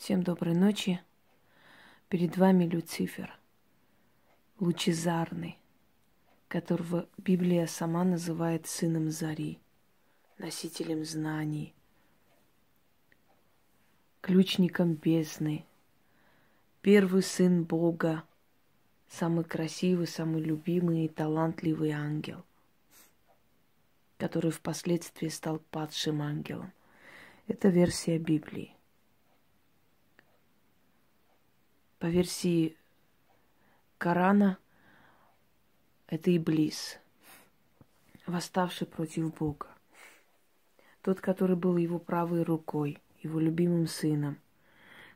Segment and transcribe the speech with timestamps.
[0.00, 0.98] Всем доброй ночи.
[2.08, 3.38] Перед вами Люцифер,
[4.58, 5.58] лучезарный,
[6.48, 9.60] которого Библия сама называет сыном зари,
[10.38, 11.74] носителем знаний,
[14.22, 15.66] ключником бездны,
[16.80, 18.24] первый сын Бога,
[19.06, 22.42] самый красивый, самый любимый и талантливый ангел,
[24.16, 26.72] который впоследствии стал падшим ангелом.
[27.48, 28.74] Это версия Библии.
[32.00, 32.78] По версии
[33.98, 34.56] Корана,
[36.06, 36.98] это Иблис,
[38.26, 39.66] восставший против Бога.
[41.02, 44.38] Тот, который был его правой рукой, его любимым сыном,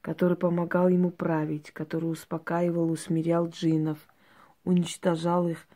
[0.00, 3.98] который помогал ему править, который успокаивал, усмирял джинов,
[4.64, 5.66] уничтожал их,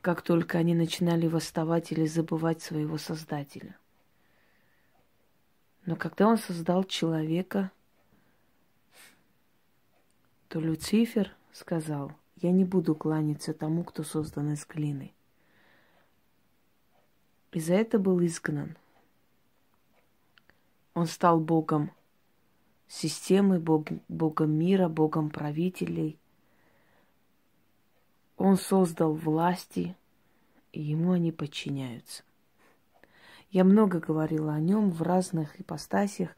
[0.00, 3.76] как только они начинали восставать или забывать своего Создателя.
[5.86, 7.72] Но когда он создал человека,
[10.56, 15.12] то Люцифер сказал, я не буду кланяться тому, кто создан из глины.
[17.52, 18.74] И за это был изгнан.
[20.94, 21.90] Он стал богом
[22.88, 26.18] системы, бог, богом мира, богом правителей.
[28.38, 29.94] Он создал власти,
[30.72, 32.22] и ему они подчиняются.
[33.50, 36.34] Я много говорила о нем в разных ипостасях,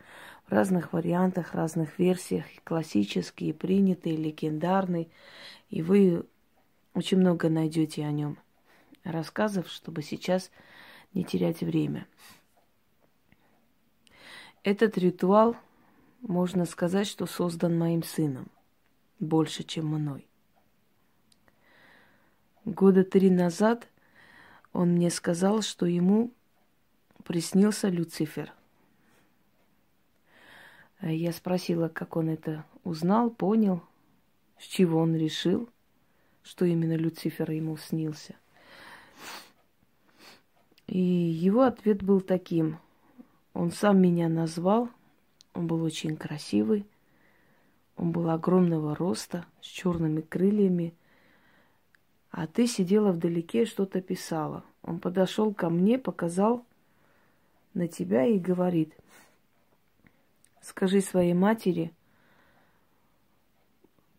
[0.48, 5.08] в разных вариантах, разных версиях, классические, принятые, легендарные.
[5.68, 6.24] И вы
[6.94, 8.38] очень много найдете о нем
[9.04, 10.50] рассказов, чтобы сейчас
[11.12, 12.06] не терять время.
[14.64, 15.56] Этот ритуал,
[16.22, 18.48] можно сказать, что создан моим сыном
[19.20, 20.26] больше, чем мной.
[22.64, 23.86] Года три назад
[24.72, 26.32] он мне сказал, что ему
[27.24, 28.52] приснился Люцифер.
[31.00, 33.82] Э, я спросила, как он это узнал, понял,
[34.58, 35.68] с чего он решил,
[36.42, 38.34] что именно Люцифер ему снился.
[40.86, 42.78] И его ответ был таким.
[43.52, 44.88] Он сам меня назвал,
[45.52, 46.86] он был очень красивый,
[47.96, 50.94] он был огромного роста, с черными крыльями,
[52.30, 54.64] а ты сидела вдалеке, что-то писала.
[54.82, 56.64] Он подошел ко мне, показал
[57.74, 58.94] на тебя и говорит,
[60.60, 61.92] скажи своей матери,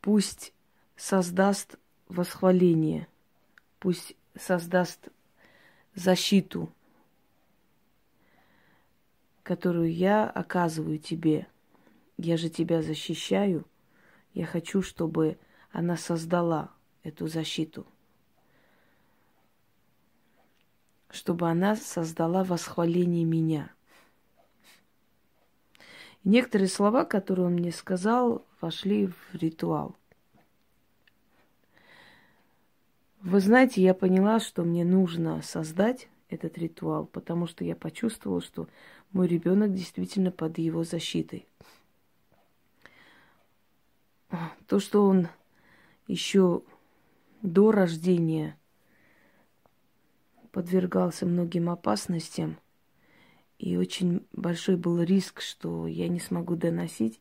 [0.01, 0.53] пусть
[0.95, 1.77] создаст
[2.07, 3.07] восхваление,
[3.79, 5.09] пусть создаст
[5.95, 6.73] защиту,
[9.43, 11.47] которую я оказываю тебе.
[12.17, 13.65] Я же тебя защищаю.
[14.33, 15.37] Я хочу, чтобы
[15.71, 16.71] она создала
[17.03, 17.87] эту защиту–
[21.09, 23.71] чтобы она создала восхваление меня.
[26.23, 29.95] Некоторые слова, которые он мне сказал, вошли в ритуал.
[33.21, 38.67] Вы знаете, я поняла, что мне нужно создать этот ритуал, потому что я почувствовала, что
[39.11, 41.45] мой ребенок действительно под его защитой.
[44.67, 45.27] То, что он
[46.07, 46.61] еще
[47.41, 48.55] до рождения
[50.51, 52.57] подвергался многим опасностям,
[53.59, 57.19] и очень большой был риск, что я не смогу доносить.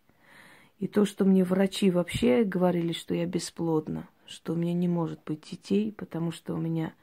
[0.78, 5.20] И то, что мне врачи вообще говорили, что я бесплодна, что у меня не может
[5.26, 6.94] быть детей, потому что у меня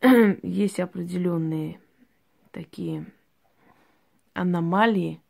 [0.42, 1.80] есть определенные
[2.50, 3.06] такие
[4.34, 5.22] аномалии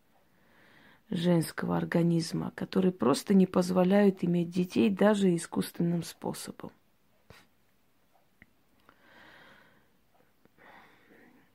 [1.11, 6.73] женского организма, которые просто не позволяют иметь детей даже искусственным способом.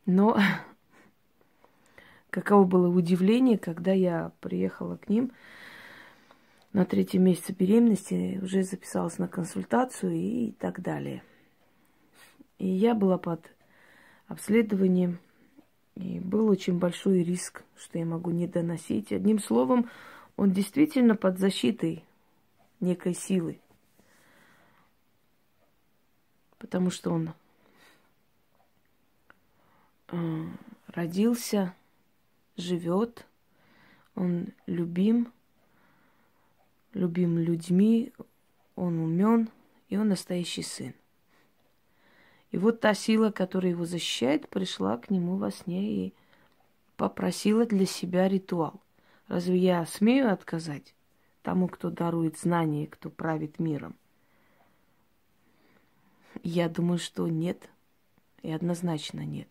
[0.06, 0.40] Но
[2.31, 5.31] каково было удивление, когда я приехала к ним
[6.74, 11.22] на третьем месяце беременности, уже записалась на консультацию и так далее.
[12.58, 13.46] И я была под
[14.28, 15.19] обследованием,
[15.96, 19.12] и был очень большой риск, что я могу не доносить.
[19.12, 19.89] Одним словом,
[20.38, 22.04] он действительно под защитой
[22.80, 23.60] некой силы.
[26.57, 27.33] Потому что он
[30.12, 30.45] Э,
[30.88, 31.74] родился,
[32.57, 33.25] живет,
[34.15, 35.31] он любим,
[36.94, 38.13] любим людьми,
[38.75, 39.50] он умен,
[39.89, 40.94] и он настоящий сын.
[42.51, 46.13] И вот та сила, которая его защищает, пришла к нему во сне и
[46.98, 48.81] попросила для себя ритуал.
[49.27, 50.94] Разве я смею отказать
[51.42, 53.95] тому, кто дарует знания, кто правит миром?
[56.44, 57.69] Я думаю, что нет.
[58.42, 59.47] И однозначно нет.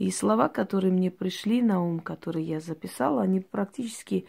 [0.00, 4.24] И слова, которые мне пришли на ум, которые я записала, они практически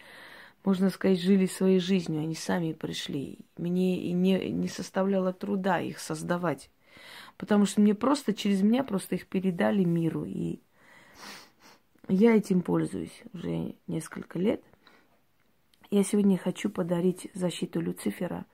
[0.64, 3.38] можно сказать, жили своей жизнью, они сами пришли.
[3.56, 6.68] Мне и не, не составляло труда их создавать.
[7.38, 10.26] Потому что мне просто, через меня просто их передали миру.
[10.26, 10.60] И
[12.06, 14.62] я этим пользуюсь уже несколько лет.
[15.90, 18.44] Я сегодня хочу подарить защиту Люцифера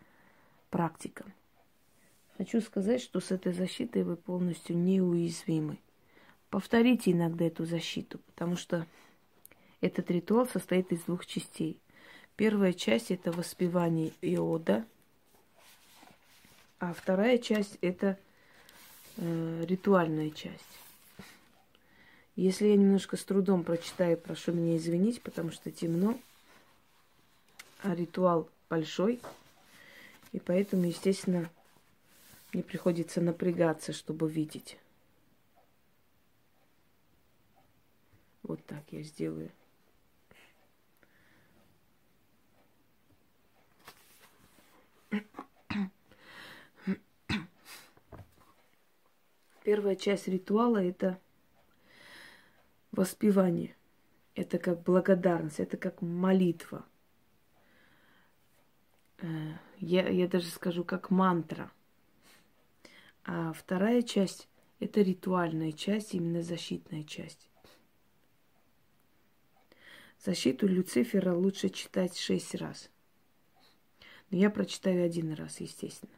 [0.71, 1.33] практикам.
[2.37, 5.79] Хочу сказать, что с этой защитой вы полностью неуязвимы.
[6.51, 8.87] Повторите иногда эту защиту, потому что
[9.81, 11.79] этот ритуал состоит из двух частей.
[12.37, 14.87] Первая часть это воспевание иода,
[16.79, 18.19] а вторая часть это
[19.17, 20.65] э, ритуальная часть.
[22.37, 26.19] Если я немножко с трудом прочитаю, прошу меня извинить, потому что темно,
[27.83, 29.21] а ритуал большой,
[30.33, 31.51] и поэтому, естественно,
[32.53, 34.79] мне приходится напрягаться, чтобы видеть.
[38.49, 39.53] Вот так я сделаю.
[49.63, 51.21] Первая часть ритуала это
[52.91, 53.77] воспевание.
[54.35, 56.87] Это как благодарность, это как молитва.
[59.19, 61.71] Э, я, я даже скажу, как мантра.
[63.25, 64.49] А вторая часть–
[64.81, 67.51] это ритуальная часть, именно защитная часть.
[70.25, 72.91] Защиту Люцифера лучше читать шесть раз.
[74.31, 76.13] Но я прочитаю один раз, естественно.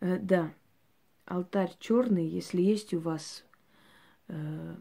[0.00, 0.54] Э, да,
[1.24, 3.44] алтарь черный, если есть у вас
[4.28, 4.76] э,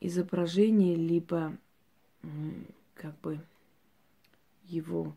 [0.00, 1.56] изображение, либо
[2.22, 2.28] э,
[2.94, 3.40] как бы
[4.64, 5.14] его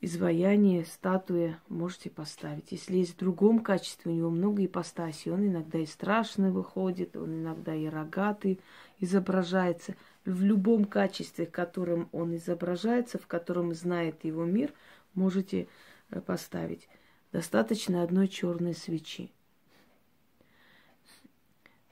[0.00, 2.72] изваяние, статуя можете поставить.
[2.72, 7.42] Если есть в другом качестве, у него много ипостасей, он иногда и страшный выходит, он
[7.42, 8.60] иногда и рогатый
[8.98, 9.94] изображается.
[10.24, 14.72] В любом качестве, в котором он изображается, в котором знает его мир,
[15.14, 15.68] можете
[16.10, 16.88] э, поставить.
[17.32, 19.32] Достаточно одной черной свечи.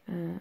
[0.06, 0.38] Э,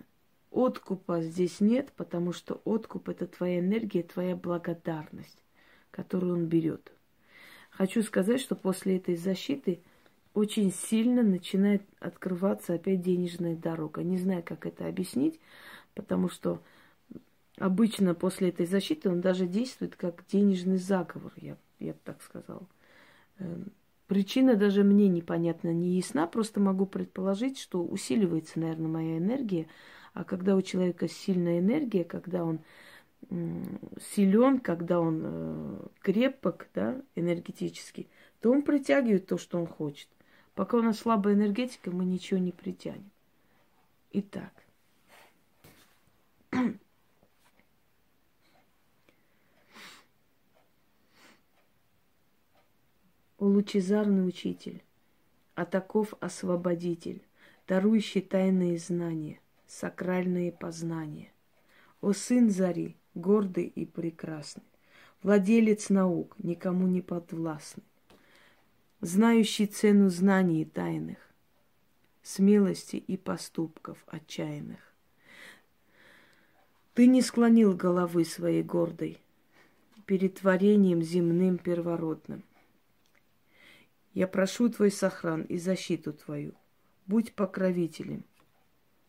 [0.51, 5.43] откупа здесь нет, потому что откуп это твоя энергия, твоя благодарность,
[5.91, 6.96] которую он берет.
[7.77, 9.79] Хочу сказать, что после этой защиты
[10.33, 14.01] очень сильно начинает открываться опять денежная дорога.
[14.01, 15.39] Не знаю, как это объяснить,
[15.94, 16.59] потому что
[17.59, 22.65] обычно после этой защиты он даже действует как денежный заговор, я, я бы так сказала.
[23.38, 23.71] Эм,
[24.07, 29.68] причина даже мне непонятна, не ясна, просто могу предположить, что усиливается, наверное, моя энергия.
[30.15, 32.57] А когда у человека сильная энергия, когда он
[33.29, 38.07] силен, когда он э, крепок, да, энергетически,
[38.39, 40.07] то он притягивает то, что он хочет.
[40.55, 43.11] Пока у нас слабая энергетика, мы ничего не притянем.
[44.11, 44.51] Итак.
[53.37, 54.81] О лучезарный учитель,
[55.53, 57.21] а таков освободитель,
[57.67, 61.31] дарующий тайные знания, сакральные познания.
[62.01, 64.63] О сын зари, гордый и прекрасный,
[65.23, 67.83] владелец наук, никому не подвластный,
[69.01, 71.17] знающий цену знаний тайных,
[72.23, 74.79] смелости и поступков отчаянных.
[76.93, 79.19] Ты не склонил головы своей гордой
[80.05, 82.43] перед творением земным первородным.
[84.13, 86.53] Я прошу твой сохран и защиту твою.
[87.05, 88.24] Будь покровителем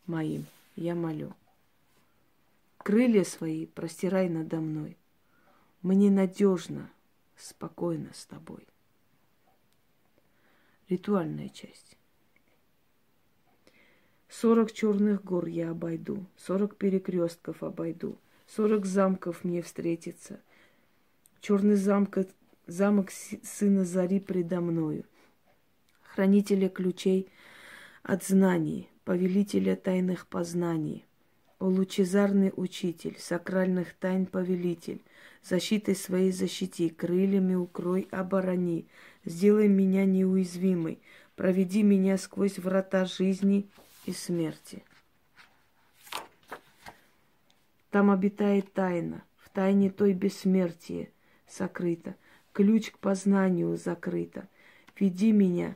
[0.05, 1.33] моим, я молю.
[2.79, 4.97] Крылья свои простирай надо мной.
[5.81, 6.89] Мне надежно,
[7.37, 8.67] спокойно с тобой.
[10.87, 11.97] Ритуальная часть.
[14.27, 18.17] Сорок черных гор я обойду, сорок перекрестков обойду,
[18.47, 20.39] сорок замков мне встретится.
[21.41, 22.27] Черный замка,
[22.65, 25.05] замок сына Зари предо мною,
[26.01, 27.29] хранителя ключей
[28.03, 31.05] от знаний, повелителя тайных познаний,
[31.59, 35.01] о лучезарный учитель, сакральных тайн повелитель,
[35.43, 38.85] защитой своей защити, крыльями укрой, оборони,
[39.25, 40.99] сделай меня неуязвимой,
[41.35, 43.69] проведи меня сквозь врата жизни
[44.05, 44.83] и смерти.
[47.91, 51.09] Там обитает тайна, в тайне той бессмертие
[51.47, 52.15] сокрыто,
[52.53, 54.47] ключ к познанию закрыто.
[54.97, 55.75] Веди меня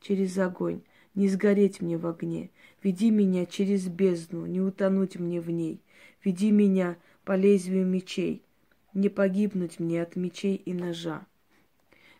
[0.00, 0.82] через огонь,
[1.14, 2.50] не сгореть мне в огне.
[2.82, 5.80] Веди меня через бездну, не утонуть мне в ней.
[6.24, 8.42] Веди меня по лезвию мечей,
[8.94, 11.26] не погибнуть мне от мечей и ножа.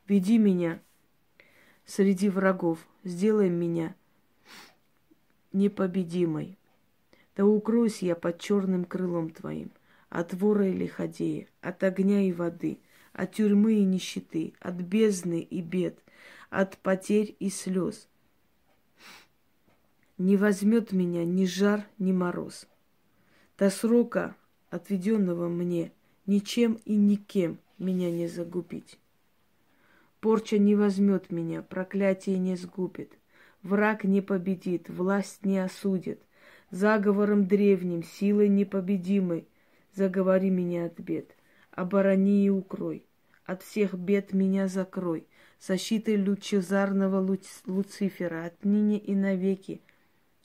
[0.06, 0.80] Веди меня
[1.85, 3.94] среди врагов, сделай меня
[5.52, 6.59] непобедимой.
[7.37, 9.70] Да укроюсь я под черным крылом твоим,
[10.09, 12.78] от вора и лиходея, от огня и воды,
[13.12, 15.99] от тюрьмы и нищеты, от бездны и бед,
[16.50, 18.10] от потерь и слез.
[20.20, 22.68] Не возьмет меня ни жар, ни мороз.
[23.56, 24.36] До срока,
[24.68, 25.92] отведенного мне,
[26.26, 28.98] ничем и никем меня не загубить.
[30.20, 33.14] Порча не возьмет меня, проклятие не сгубит.
[33.62, 36.20] Враг не победит, власть не осудит.
[36.70, 39.48] Заговором древним, силой непобедимой
[39.94, 41.34] заговори меня от бед.
[41.70, 43.06] Оборони и укрой,
[43.46, 45.26] от всех бед меня закрой.
[45.58, 49.80] Защитой лучезарного Луц- Луцифера отныне и навеки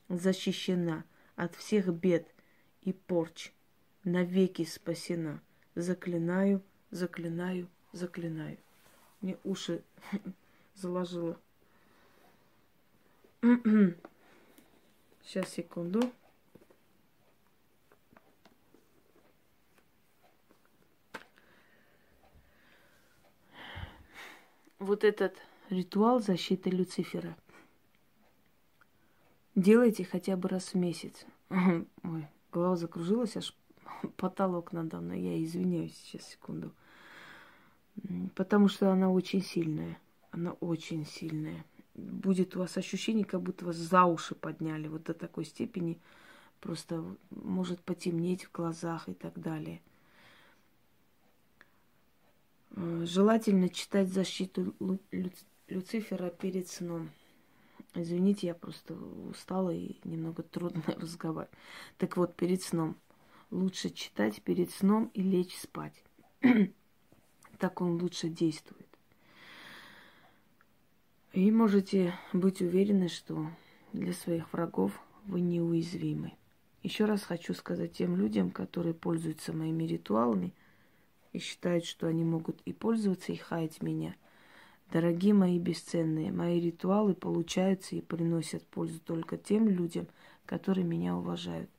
[0.09, 1.03] защищена
[1.35, 2.27] от всех бед
[2.81, 3.53] и порч,
[4.03, 5.41] навеки спасена.
[5.75, 8.57] Заклинаю, заклинаю, заклинаю.
[9.21, 9.83] Мне уши
[10.75, 11.39] заложило.
[15.23, 16.11] Сейчас, секунду.
[24.79, 25.35] Вот этот
[25.69, 27.35] ритуал защиты Люцифера.
[29.55, 31.25] Делайте хотя бы раз в месяц.
[31.49, 33.55] Ой, голова закружилась, аж
[34.17, 35.21] потолок надо мной.
[35.21, 36.71] Я извиняюсь сейчас, секунду.
[38.35, 39.97] Потому что она очень сильная.
[40.31, 41.63] Она очень сильная
[41.95, 45.99] будет у вас ощущение, как будто вас за уши подняли, вот до такой степени
[46.59, 49.81] просто может потемнеть в глазах и так далее.
[52.71, 55.31] Э, желательно читать защиту Лу- Лю-
[55.69, 57.09] Люцифера перед сном.
[57.95, 61.57] Извините, я просто устала и немного трудно разговаривать.
[61.97, 62.97] Так вот, перед сном.
[63.51, 66.03] Лучше читать перед сном и лечь спать.
[67.59, 68.87] так он лучше действует.
[71.33, 73.47] И можете быть уверены, что
[73.93, 76.33] для своих врагов вы неуязвимы.
[76.81, 80.53] Еще раз хочу сказать тем людям, которые пользуются моими ритуалами
[81.33, 84.15] и считают, что они могут и пользоваться, и хаять меня.
[84.91, 90.07] Дорогие мои бесценные, мои ритуалы получаются и приносят пользу только тем людям,
[90.45, 91.69] которые меня уважают.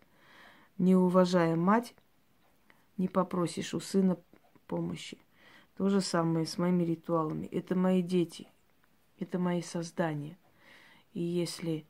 [0.77, 1.95] Не уважая мать,
[2.99, 4.19] не попросишь у сына
[4.67, 5.19] помощи.
[5.77, 7.47] То же самое с моими ритуалами.
[7.47, 8.49] Это мои дети,
[9.19, 10.37] это мои создания.
[11.15, 11.87] И если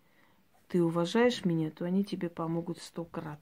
[0.69, 3.41] ты уважаешь меня, то они тебе помогут сто крат.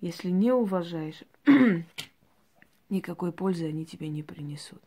[0.00, 1.24] Если не уважаешь,
[2.88, 4.82] никакой пользы они тебе не принесут.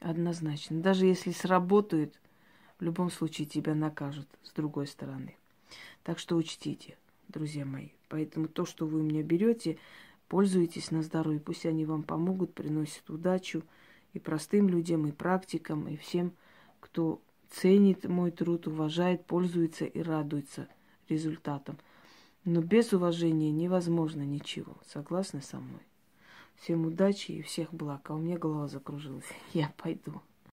[0.00, 0.80] Однозначно.
[0.80, 2.18] Даже если сработают,
[2.78, 5.36] в любом случае тебя накажут с другой стороны.
[6.02, 6.96] Так что учтите,
[7.28, 7.90] друзья мои.
[8.08, 9.78] Поэтому то, что вы у меня берете,
[10.28, 11.38] пользуйтесь на здоровье.
[11.38, 13.62] Пусть они вам помогут, приносят удачу
[14.14, 16.32] и простым людям, и практикам, и всем,
[16.80, 20.66] кто ценит мой труд, уважает, пользуется и радуется
[21.10, 21.78] результатом.
[22.44, 24.78] Но без уважения невозможно ничего.
[24.86, 25.82] Согласны со мной?
[26.60, 28.10] Всем удачи и всех благ.
[28.10, 29.24] А у меня голова закружилась.
[29.54, 30.20] Я пойду.